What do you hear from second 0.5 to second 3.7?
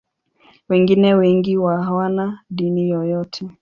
Wengine wengi hawana dini yoyote.